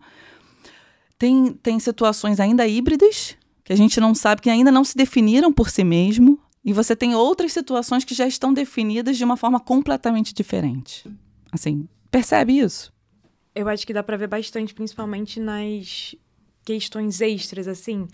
Tem, 1.17 1.53
tem 1.53 1.79
situações 1.79 2.39
ainda 2.39 2.67
híbridas, 2.67 3.35
que 3.63 3.73
a 3.73 3.75
gente 3.75 3.99
não 3.99 4.15
sabe, 4.15 4.41
que 4.41 4.49
ainda 4.49 4.71
não 4.71 4.83
se 4.83 4.95
definiram 4.95 5.51
por 5.51 5.69
si 5.69 5.83
mesmo. 5.83 6.39
E 6.63 6.71
você 6.71 6.95
tem 6.95 7.13
outras 7.13 7.51
situações 7.51 8.03
que 8.03 8.13
já 8.13 8.25
estão 8.25 8.53
definidas 8.53 9.17
de 9.17 9.23
uma 9.23 9.35
forma 9.35 9.59
completamente 9.59 10.33
diferente. 10.33 11.09
Assim, 11.51 11.87
percebe 12.09 12.57
isso? 12.57 12.93
Eu 13.53 13.67
acho 13.67 13.85
que 13.85 13.93
dá 13.93 14.01
para 14.01 14.17
ver 14.17 14.27
bastante, 14.27 14.73
principalmente 14.73 15.39
nas 15.39 16.15
questões 16.63 17.21
extras, 17.21 17.67
assim 17.67 18.07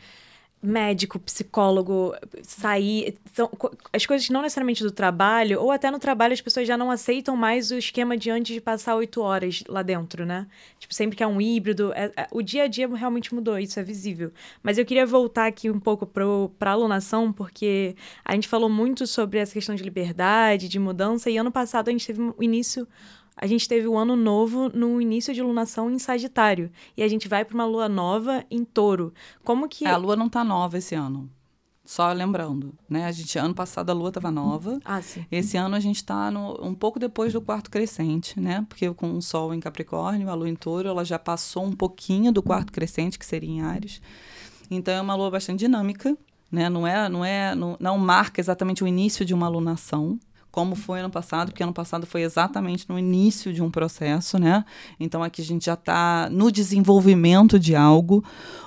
médico, 0.62 1.18
psicólogo, 1.20 2.14
sair. 2.44 3.16
São, 3.34 3.50
as 3.94 4.06
coisas 4.06 4.30
não 4.30 4.42
necessariamente 4.42 4.84
do 4.84 4.92
trabalho, 4.92 5.62
ou 5.62 5.72
até 5.72 5.90
no 5.90 6.00
trabalho 6.00 6.34
as 6.34 6.42
pessoas 6.42 6.68
já 6.68 6.78
não 6.78 6.92
aceitam 6.92 7.36
mais 7.36 7.72
o 7.72 7.76
esquema 7.76 8.18
de 8.18 8.30
antes 8.30 8.54
de 8.54 8.62
passar 8.62 8.96
oito 8.96 9.22
horas 9.22 9.64
lá 9.68 9.82
dentro, 9.82 10.26
né? 10.26 10.48
Tipo, 10.78 10.94
sempre 10.94 11.16
que 11.16 11.24
é 11.24 11.28
um 11.28 11.40
híbrido. 11.40 11.94
É, 11.94 12.12
é, 12.16 12.28
o 12.32 12.42
dia 12.42 12.64
a 12.64 12.68
dia 12.68 12.88
realmente 12.94 13.34
mudou, 13.34 13.58
isso 13.58 13.80
é 13.80 13.84
visível. 13.84 14.32
Mas 14.62 14.78
eu 14.78 14.86
queria 14.86 15.06
voltar 15.06 15.48
aqui 15.48 15.70
um 15.70 15.80
pouco 15.80 16.06
para 16.06 16.72
a 16.72 16.74
alunação, 16.74 17.32
porque 17.32 17.96
a 18.26 18.34
gente 18.34 18.48
falou 18.48 18.70
muito 18.70 19.08
sobre 19.08 19.40
essa 19.40 19.54
questão 19.54 19.76
de 19.76 19.84
liberdade, 19.84 20.68
de 20.68 20.80
mudança, 20.80 21.30
e 21.30 21.38
ano 21.38 21.52
passado 21.52 21.88
a 21.88 21.92
gente 21.92 22.06
teve 22.06 22.22
o 22.22 22.44
início 22.44 22.88
a 23.42 23.48
gente 23.48 23.68
teve 23.68 23.88
o 23.88 23.98
ano 23.98 24.16
novo 24.16 24.70
no 24.70 25.00
início 25.00 25.34
de 25.34 25.42
lunação 25.42 25.90
em 25.90 25.98
Sagitário. 25.98 26.70
E 26.96 27.02
a 27.02 27.08
gente 27.08 27.28
vai 27.30 27.46
para 27.46 27.56
uma 27.56 27.66
lua 27.66 27.88
nova 27.88 28.46
em 28.52 28.66
Touro. 28.66 29.14
Como 29.44 29.68
que. 29.70 29.86
É, 29.86 29.90
a 29.90 29.98
lua 29.98 30.16
não 30.16 30.28
tá 30.28 30.44
nova 30.44 30.78
esse 30.78 30.94
ano. 30.94 31.30
Só 31.86 32.12
lembrando, 32.12 32.76
né? 32.88 33.06
A 33.06 33.12
gente, 33.12 33.40
ano 33.40 33.56
passado 33.56 33.90
a 33.90 33.94
lua 33.94 34.10
estava 34.10 34.30
nova. 34.30 34.80
Ah, 34.86 35.02
sim. 35.02 35.26
Esse 35.32 35.58
ano 35.58 35.76
a 35.76 35.80
gente 35.80 35.96
está 35.96 36.30
um 36.62 36.76
pouco 36.76 37.00
depois 37.00 37.34
do 37.34 37.42
quarto 37.42 37.72
crescente, 37.72 38.40
né? 38.40 38.64
Porque 38.70 38.94
com 38.94 39.14
o 39.14 39.22
Sol 39.22 39.54
em 39.56 39.60
Capricórnio, 39.60 40.30
a 40.30 40.36
lua 40.36 40.50
em 40.50 40.56
Touro, 40.56 40.88
ela 40.88 41.04
já 41.04 41.18
passou 41.18 41.64
um 41.64 41.72
pouquinho 41.72 42.32
do 42.32 42.44
quarto 42.44 42.72
crescente, 42.72 43.18
que 43.18 43.26
seria 43.26 43.50
em 43.50 43.62
Ares. 43.62 44.02
Então 44.70 44.94
é 44.94 45.02
uma 45.02 45.16
lua 45.16 45.32
bastante 45.32 45.62
dinâmica, 45.62 46.16
né? 46.52 46.70
Não 46.70 46.86
é, 46.86 47.10
não 47.10 47.26
é, 47.26 47.56
não, 47.56 47.76
não 47.80 47.98
marca 47.98 48.40
exatamente 48.40 48.84
o 48.84 48.88
início 48.88 49.26
de 49.26 49.34
uma 49.34 49.48
alunação, 49.48 50.20
como 50.52 50.76
foi 50.76 51.00
ano 51.00 51.10
passado, 51.10 51.50
porque 51.52 51.64
ano 51.64 51.74
passado 51.74 52.06
foi 52.06 52.22
exatamente 52.22 52.86
no 52.90 52.98
início 52.98 53.54
de 53.54 53.62
um 53.62 53.70
processo, 53.70 54.40
né? 54.40 54.66
Então 55.00 55.24
aqui 55.24 55.42
a 55.42 55.46
gente 55.46 55.66
já 55.66 55.76
está 55.76 56.30
no 56.32 56.52
desenvolvimento 56.52 57.60
de 57.60 57.76
algo, 57.76 58.24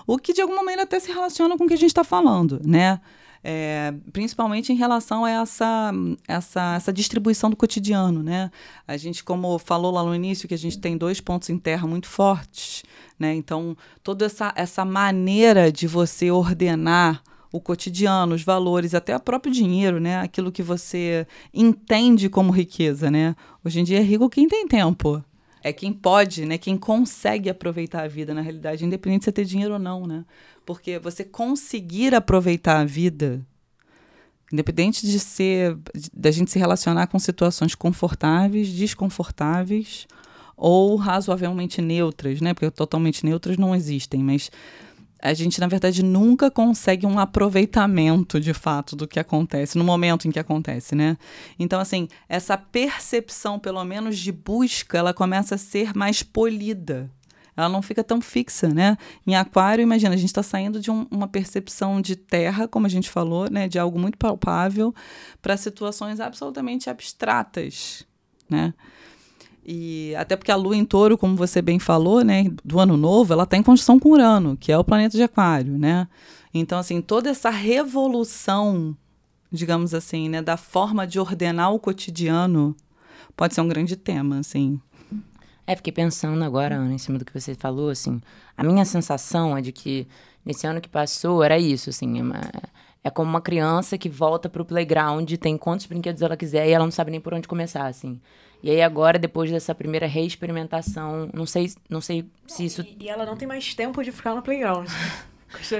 o 0.06 0.18
que 0.18 0.32
de 0.32 0.40
alguma 0.40 0.60
maneira 0.60 0.84
até 0.84 1.00
se 1.00 1.10
relaciona 1.10 1.56
com 1.56 1.64
o 1.64 1.68
que 1.68 1.74
a 1.74 1.78
gente 1.78 1.90
está 1.90 2.04
falando, 2.04 2.60
né? 2.64 3.00
É, 3.44 3.92
principalmente 4.12 4.72
em 4.72 4.76
relação 4.76 5.24
a 5.24 5.30
essa, 5.30 5.92
essa, 6.28 6.74
essa 6.76 6.92
distribuição 6.92 7.50
do 7.50 7.56
cotidiano, 7.56 8.22
né? 8.22 8.52
A 8.86 8.96
gente, 8.96 9.24
como 9.24 9.58
falou 9.58 9.90
lá 9.90 10.04
no 10.04 10.14
início, 10.14 10.46
que 10.46 10.54
a 10.54 10.58
gente 10.58 10.78
tem 10.78 10.96
dois 10.96 11.20
pontos 11.20 11.50
em 11.50 11.58
terra 11.58 11.84
muito 11.88 12.06
fortes, 12.06 12.84
né? 13.18 13.34
Então, 13.34 13.76
toda 14.00 14.26
essa, 14.26 14.52
essa 14.54 14.84
maneira 14.84 15.72
de 15.72 15.88
você 15.88 16.30
ordenar 16.30 17.20
o 17.52 17.60
cotidiano, 17.60 18.34
os 18.34 18.42
valores, 18.42 18.94
até 18.94 19.14
o 19.14 19.20
próprio 19.20 19.52
dinheiro, 19.52 20.00
né? 20.00 20.18
Aquilo 20.20 20.50
que 20.50 20.62
você 20.62 21.26
entende 21.52 22.30
como 22.30 22.50
riqueza, 22.50 23.10
né? 23.10 23.36
Hoje 23.62 23.80
em 23.80 23.84
dia 23.84 23.98
é 23.98 24.02
rico 24.02 24.30
quem 24.30 24.48
tem 24.48 24.66
tempo. 24.66 25.22
É 25.62 25.72
quem 25.72 25.92
pode, 25.92 26.46
né? 26.46 26.56
Quem 26.56 26.76
consegue 26.76 27.50
aproveitar 27.50 28.02
a 28.02 28.08
vida, 28.08 28.32
na 28.32 28.40
realidade, 28.40 28.84
independente 28.84 29.20
de 29.20 29.24
você 29.26 29.32
ter 29.32 29.44
dinheiro 29.44 29.74
ou 29.74 29.78
não, 29.78 30.06
né? 30.06 30.24
Porque 30.64 30.98
você 30.98 31.22
conseguir 31.22 32.14
aproveitar 32.14 32.80
a 32.80 32.84
vida, 32.84 33.46
independente 34.50 35.06
de 35.06 35.20
ser, 35.20 35.76
da 36.12 36.30
gente 36.30 36.50
se 36.50 36.58
relacionar 36.58 37.06
com 37.06 37.18
situações 37.18 37.74
confortáveis, 37.74 38.68
desconfortáveis 38.68 40.06
ou 40.56 40.96
razoavelmente 40.96 41.82
neutras, 41.82 42.40
né? 42.40 42.54
Porque 42.54 42.70
totalmente 42.70 43.24
neutras 43.24 43.56
não 43.56 43.74
existem, 43.74 44.22
mas 44.22 44.50
a 45.22 45.32
gente, 45.32 45.60
na 45.60 45.68
verdade, 45.68 46.02
nunca 46.02 46.50
consegue 46.50 47.06
um 47.06 47.16
aproveitamento 47.16 48.40
de 48.40 48.52
fato 48.52 48.96
do 48.96 49.06
que 49.06 49.20
acontece, 49.20 49.78
no 49.78 49.84
momento 49.84 50.26
em 50.26 50.32
que 50.32 50.38
acontece, 50.38 50.96
né? 50.96 51.16
Então, 51.56 51.78
assim, 51.78 52.08
essa 52.28 52.58
percepção, 52.58 53.56
pelo 53.56 53.84
menos 53.84 54.18
de 54.18 54.32
busca, 54.32 54.98
ela 54.98 55.14
começa 55.14 55.54
a 55.54 55.58
ser 55.58 55.94
mais 55.94 56.24
polida. 56.24 57.08
Ela 57.56 57.68
não 57.68 57.82
fica 57.82 58.02
tão 58.02 58.20
fixa, 58.20 58.68
né? 58.68 58.96
Em 59.24 59.36
aquário, 59.36 59.82
imagina, 59.82 60.14
a 60.14 60.16
gente 60.16 60.30
está 60.30 60.42
saindo 60.42 60.80
de 60.80 60.90
um, 60.90 61.06
uma 61.08 61.28
percepção 61.28 62.00
de 62.00 62.16
terra, 62.16 62.66
como 62.66 62.86
a 62.86 62.88
gente 62.88 63.08
falou, 63.08 63.48
né? 63.48 63.68
De 63.68 63.78
algo 63.78 64.00
muito 64.00 64.18
palpável, 64.18 64.92
para 65.40 65.56
situações 65.56 66.18
absolutamente 66.18 66.90
abstratas, 66.90 68.04
né? 68.50 68.74
E 69.64 70.14
até 70.16 70.36
porque 70.36 70.50
a 70.50 70.56
lua 70.56 70.76
em 70.76 70.84
touro, 70.84 71.16
como 71.16 71.36
você 71.36 71.62
bem 71.62 71.78
falou, 71.78 72.24
né, 72.24 72.44
do 72.64 72.80
ano 72.80 72.96
novo, 72.96 73.32
ela 73.32 73.44
está 73.44 73.56
em 73.56 73.62
conjunção 73.62 73.98
com 73.98 74.10
Urano, 74.10 74.56
que 74.56 74.72
é 74.72 74.78
o 74.78 74.84
planeta 74.84 75.16
de 75.16 75.22
Aquário, 75.22 75.78
né? 75.78 76.08
Então, 76.52 76.78
assim, 76.78 77.00
toda 77.00 77.30
essa 77.30 77.48
revolução, 77.48 78.96
digamos 79.50 79.94
assim, 79.94 80.28
né, 80.28 80.42
da 80.42 80.56
forma 80.56 81.06
de 81.06 81.18
ordenar 81.20 81.72
o 81.72 81.78
cotidiano 81.78 82.76
pode 83.36 83.54
ser 83.54 83.60
um 83.60 83.68
grande 83.68 83.96
tema, 83.96 84.40
assim. 84.40 84.80
É, 85.66 85.76
fiquei 85.76 85.92
pensando 85.92 86.42
agora, 86.42 86.74
Ana, 86.74 86.94
em 86.94 86.98
cima 86.98 87.18
do 87.18 87.24
que 87.24 87.32
você 87.32 87.54
falou, 87.54 87.88
assim, 87.90 88.20
a 88.56 88.64
minha 88.64 88.84
sensação 88.84 89.56
é 89.56 89.62
de 89.62 89.70
que 89.70 90.08
nesse 90.44 90.66
ano 90.66 90.80
que 90.80 90.88
passou 90.88 91.42
era 91.42 91.56
isso, 91.56 91.88
assim, 91.88 92.18
é, 92.18 92.22
uma, 92.22 92.40
é 93.04 93.10
como 93.10 93.28
uma 93.28 93.40
criança 93.40 93.98
que 93.98 94.08
volta 94.08 94.48
pro 94.48 94.64
playground, 94.64 95.30
tem 95.34 95.56
quantos 95.56 95.86
brinquedos 95.86 96.22
ela 96.22 96.36
quiser 96.36 96.68
e 96.68 96.72
ela 96.72 96.84
não 96.84 96.92
sabe 96.92 97.10
nem 97.10 97.20
por 97.20 97.34
onde 97.34 97.48
começar, 97.48 97.86
assim. 97.86 98.20
E 98.62 98.70
aí 98.70 98.80
agora, 98.80 99.18
depois 99.18 99.50
dessa 99.50 99.74
primeira 99.74 100.06
reexperimentação, 100.06 101.28
não 101.34 101.44
sei, 101.44 101.72
não 101.90 102.00
sei 102.00 102.24
se 102.46 102.64
isso... 102.64 102.82
E, 102.82 103.04
e 103.04 103.08
ela 103.08 103.26
não 103.26 103.36
tem 103.36 103.48
mais 103.48 103.74
tempo 103.74 104.02
de 104.04 104.12
ficar 104.12 104.34
no 104.34 104.42
playground. 104.42 104.88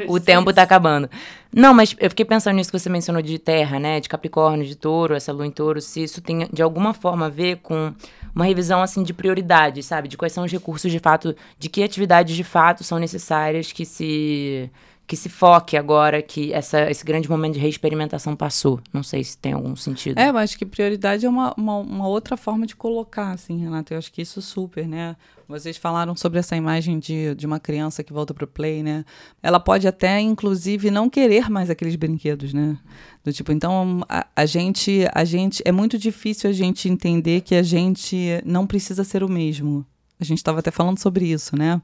o 0.09 0.19
tempo 0.19 0.53
tá 0.53 0.63
acabando. 0.63 1.09
Não, 1.55 1.73
mas 1.73 1.95
eu 2.01 2.11
fiquei 2.11 2.25
pensando 2.25 2.57
nisso 2.57 2.73
que 2.73 2.79
você 2.79 2.91
mencionou 2.91 3.23
de 3.23 3.39
terra, 3.39 3.79
né? 3.79 4.01
De 4.01 4.09
Capricórnio, 4.09 4.67
de 4.67 4.75
touro, 4.75 5.15
essa 5.15 5.33
lua 5.33 5.47
em 5.47 5.51
touro, 5.51 5.81
se 5.81 6.03
isso 6.03 6.21
tem 6.21 6.49
de 6.53 6.61
alguma 6.61 6.93
forma 6.93 7.27
a 7.27 7.29
ver 7.29 7.59
com 7.59 7.95
uma 8.35 8.45
revisão 8.45 8.83
assim 8.83 9.03
de 9.03 9.15
prioridades, 9.15 9.87
sabe? 9.87 10.09
De 10.09 10.17
quais 10.17 10.33
são 10.33 10.45
os 10.45 10.51
recursos 10.51 10.91
de 10.91 10.99
fato, 10.99 11.37
de 11.59 11.69
que 11.69 11.83
atividades 11.83 12.35
de 12.35 12.45
fato 12.45 12.83
são 12.83 12.99
necessárias 12.99 13.71
que 13.71 13.85
se 13.85 14.71
que 15.13 15.17
se 15.17 15.29
foque 15.29 15.77
agora 15.77 16.23
que 16.23 16.55
essa, 16.55 16.91
esse 16.91 17.05
grande 17.05 17.29
momento 17.29 17.53
de 17.53 17.61
reexperimentação 17.61 18.35
passou. 18.35 18.81
Não 18.91 19.03
sei 19.03 19.23
se 19.23 19.37
tem 19.37 19.53
algum 19.53 19.77
sentido. 19.77 20.19
É, 20.19 20.31
eu 20.31 20.39
acho 20.39 20.57
que 20.57 20.65
prioridade 20.65 21.27
é 21.27 21.29
uma, 21.29 21.53
uma, 21.55 21.77
uma, 21.77 22.09
outra 22.09 22.35
forma 22.35 22.67
de 22.67 22.75
colocar, 22.75 23.33
assim, 23.33 23.59
Renata. 23.59 23.93
Eu 23.93 23.99
acho 23.99 24.11
que 24.11 24.23
isso 24.23 24.41
super, 24.41 24.89
né? 24.89 25.15
Vocês 25.47 25.77
falaram 25.77 26.17
sobre 26.17 26.39
essa 26.39 26.57
imagem 26.57 26.99
de, 26.99 27.35
de 27.35 27.45
uma 27.45 27.61
criança 27.61 28.03
que 28.03 28.11
volta 28.11 28.33
para 28.33 28.45
o 28.45 28.49
play, 28.49 28.83
né? 28.83 29.05
Ela 29.43 29.61
pode 29.61 29.87
até, 29.87 30.19
inclusive, 30.19 30.91
não 30.91 31.11
querer 31.11 31.51
mais 31.51 31.69
aqueles 31.69 31.95
brinquedos, 31.95 32.55
né? 32.55 32.79
Do 33.23 33.31
tipo, 33.35 33.53
então 33.53 34.01
a, 34.09 34.27
a 34.35 34.47
gente, 34.47 35.07
a 35.13 35.27
gente 35.27 35.63
é 35.67 35.73
muito 35.73 35.99
difícil 35.99 36.49
a 36.49 36.55
gente 36.55 36.89
entender 36.89 37.43
que 37.43 37.55
a 37.55 37.63
gente 37.63 38.41
não 38.47 38.67
precisa 38.67 39.05
ser 39.05 39.23
o 39.23 39.29
mesmo. 39.29 39.85
A 40.23 40.27
gente 40.27 40.39
estava 40.39 40.61
até 40.61 40.71
falando 40.71 40.99
sobre 40.99 41.27
isso, 41.27 41.57
né? 41.57 41.81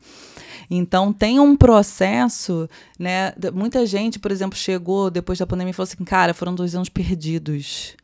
Então 0.70 1.12
tem 1.12 1.40
um 1.40 1.56
processo, 1.56 2.68
né? 2.98 3.32
Muita 3.52 3.84
gente, 3.86 4.18
por 4.18 4.30
exemplo, 4.30 4.58
chegou 4.58 5.10
depois 5.10 5.38
da 5.38 5.46
pandemia 5.46 5.70
e 5.70 5.74
falou 5.74 5.88
assim, 5.90 6.04
cara, 6.04 6.32
foram 6.32 6.54
dois 6.54 6.74
anos 6.74 6.88
perdidos 6.88 7.96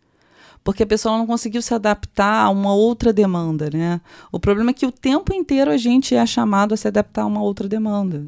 porque 0.65 0.83
a 0.83 0.87
pessoa 0.87 1.19
não 1.19 1.27
conseguiu 1.27 1.61
se 1.61 1.75
adaptar 1.75 2.47
a 2.47 2.49
uma 2.49 2.75
outra 2.75 3.13
demanda, 3.13 3.69
né? 3.71 4.01
O 4.33 4.41
problema 4.41 4.71
é 4.71 4.73
que 4.73 4.87
o 4.87 4.91
tempo 4.91 5.33
inteiro 5.35 5.71
a 5.71 5.77
gente 5.77 6.15
é 6.15 6.25
chamado 6.25 6.73
a 6.73 6.77
se 6.77 6.89
adaptar 6.89 7.23
a 7.23 7.27
uma 7.27 7.43
outra 7.43 7.69
demanda. 7.69 8.27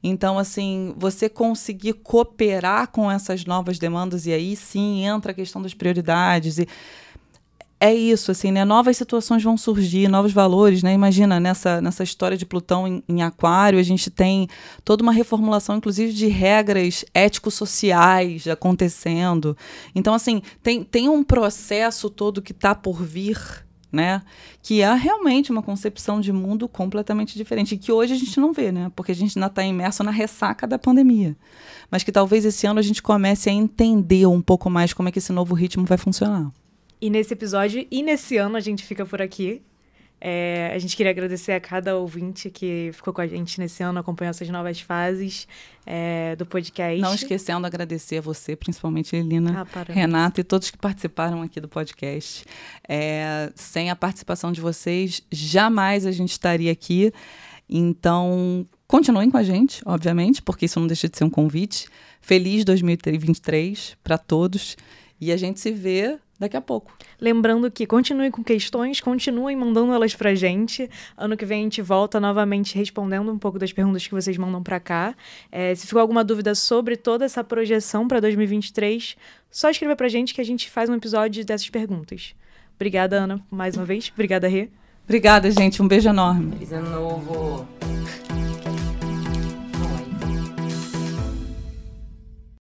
Então, 0.00 0.38
assim, 0.38 0.94
você 0.96 1.28
conseguir 1.28 1.94
cooperar 1.94 2.86
com 2.88 3.10
essas 3.10 3.44
novas 3.44 3.80
demandas, 3.80 4.26
e 4.26 4.32
aí 4.32 4.54
sim 4.54 5.04
entra 5.04 5.32
a 5.32 5.34
questão 5.34 5.60
das 5.60 5.74
prioridades. 5.74 6.58
E 6.58 6.68
é 7.80 7.94
isso, 7.94 8.32
assim, 8.32 8.50
né? 8.50 8.64
Novas 8.64 8.96
situações 8.96 9.42
vão 9.42 9.56
surgir, 9.56 10.08
novos 10.08 10.32
valores, 10.32 10.82
né? 10.82 10.92
Imagina, 10.92 11.38
nessa, 11.38 11.80
nessa 11.80 12.02
história 12.02 12.36
de 12.36 12.44
Plutão 12.44 12.88
em, 12.88 13.04
em 13.08 13.22
Aquário, 13.22 13.78
a 13.78 13.82
gente 13.84 14.10
tem 14.10 14.48
toda 14.84 15.02
uma 15.02 15.12
reformulação, 15.12 15.76
inclusive, 15.76 16.12
de 16.12 16.26
regras 16.26 17.04
ético-sociais 17.14 18.48
acontecendo. 18.48 19.56
Então, 19.94 20.12
assim, 20.12 20.42
tem, 20.60 20.82
tem 20.82 21.08
um 21.08 21.22
processo 21.22 22.10
todo 22.10 22.42
que 22.42 22.50
está 22.50 22.74
por 22.74 23.00
vir, 23.00 23.38
né? 23.92 24.22
Que 24.60 24.82
é 24.82 24.92
realmente 24.94 25.52
uma 25.52 25.62
concepção 25.62 26.20
de 26.20 26.32
mundo 26.32 26.68
completamente 26.68 27.36
diferente. 27.36 27.76
Que 27.76 27.92
hoje 27.92 28.12
a 28.12 28.18
gente 28.18 28.40
não 28.40 28.52
vê, 28.52 28.72
né? 28.72 28.90
Porque 28.96 29.12
a 29.12 29.14
gente 29.14 29.38
ainda 29.38 29.46
está 29.46 29.62
imerso 29.62 30.02
na 30.02 30.10
ressaca 30.10 30.66
da 30.66 30.80
pandemia. 30.80 31.36
Mas 31.92 32.02
que 32.02 32.10
talvez 32.10 32.44
esse 32.44 32.66
ano 32.66 32.80
a 32.80 32.82
gente 32.82 33.00
comece 33.00 33.48
a 33.48 33.52
entender 33.52 34.26
um 34.26 34.42
pouco 34.42 34.68
mais 34.68 34.92
como 34.92 35.08
é 35.08 35.12
que 35.12 35.20
esse 35.20 35.32
novo 35.32 35.54
ritmo 35.54 35.86
vai 35.86 35.96
funcionar. 35.96 36.50
E 37.00 37.10
nesse 37.10 37.32
episódio 37.32 37.86
e 37.90 38.02
nesse 38.02 38.36
ano 38.36 38.56
a 38.56 38.60
gente 38.60 38.84
fica 38.84 39.06
por 39.06 39.22
aqui. 39.22 39.62
É, 40.20 40.72
a 40.74 40.78
gente 40.78 40.96
queria 40.96 41.10
agradecer 41.10 41.52
a 41.52 41.60
cada 41.60 41.96
ouvinte 41.96 42.50
que 42.50 42.90
ficou 42.92 43.14
com 43.14 43.20
a 43.20 43.26
gente 43.26 43.60
nesse 43.60 43.84
ano, 43.84 44.00
acompanhou 44.00 44.30
essas 44.30 44.48
novas 44.48 44.80
fases 44.80 45.46
é, 45.86 46.34
do 46.34 46.44
podcast. 46.44 47.00
Não 47.00 47.14
esquecendo 47.14 47.60
de 47.60 47.66
agradecer 47.66 48.18
a 48.18 48.20
você, 48.20 48.56
principalmente 48.56 49.14
Elina, 49.14 49.64
Ah, 49.72 49.92
Renata 49.92 50.40
e 50.40 50.44
todos 50.44 50.70
que 50.70 50.78
participaram 50.78 51.40
aqui 51.42 51.60
do 51.60 51.68
podcast. 51.68 52.44
É, 52.88 53.52
sem 53.54 53.90
a 53.90 53.96
participação 53.96 54.50
de 54.50 54.60
vocês, 54.60 55.22
jamais 55.30 56.04
a 56.04 56.10
gente 56.10 56.32
estaria 56.32 56.72
aqui. 56.72 57.12
Então, 57.70 58.66
continuem 58.88 59.30
com 59.30 59.36
a 59.36 59.42
gente, 59.44 59.82
obviamente, 59.86 60.42
porque 60.42 60.64
isso 60.64 60.80
não 60.80 60.88
deixa 60.88 61.08
de 61.08 61.16
ser 61.16 61.24
um 61.24 61.30
convite. 61.30 61.86
Feliz 62.20 62.64
2023 62.64 63.96
para 64.02 64.18
todos. 64.18 64.76
E 65.20 65.32
a 65.32 65.36
gente 65.36 65.60
se 65.60 65.70
vê 65.70 66.18
daqui 66.38 66.56
a 66.56 66.60
pouco. 66.60 66.92
Lembrando 67.20 67.70
que 67.70 67.86
continuem 67.86 68.30
com 68.30 68.44
questões, 68.44 69.00
continuem 69.00 69.56
mandando 69.56 69.92
elas 69.92 70.14
pra 70.14 70.34
gente. 70.34 70.88
Ano 71.16 71.36
que 71.36 71.44
vem 71.44 71.60
a 71.60 71.62
gente 71.64 71.82
volta 71.82 72.20
novamente 72.20 72.76
respondendo 72.76 73.30
um 73.32 73.38
pouco 73.38 73.58
das 73.58 73.72
perguntas 73.72 74.06
que 74.06 74.14
vocês 74.14 74.36
mandam 74.36 74.62
para 74.62 74.78
cá. 74.78 75.14
É, 75.50 75.74
se 75.74 75.86
ficou 75.86 76.00
alguma 76.00 76.22
dúvida 76.22 76.54
sobre 76.54 76.96
toda 76.96 77.24
essa 77.24 77.42
projeção 77.42 78.06
para 78.06 78.20
2023, 78.20 79.16
só 79.50 79.70
escreva 79.70 79.96
pra 79.96 80.08
gente 80.08 80.32
que 80.32 80.40
a 80.40 80.44
gente 80.44 80.70
faz 80.70 80.88
um 80.88 80.94
episódio 80.94 81.44
dessas 81.44 81.68
perguntas. 81.68 82.34
Obrigada, 82.76 83.16
Ana, 83.16 83.44
mais 83.50 83.76
uma 83.76 83.84
vez. 83.84 84.12
Obrigada, 84.14 84.46
Rê. 84.46 84.68
Obrigada, 85.04 85.50
gente. 85.50 85.82
Um 85.82 85.88
beijo 85.88 86.08
enorme. 86.08 86.52
Feliz 86.52 86.72
ano 86.72 86.90
novo! 86.90 87.68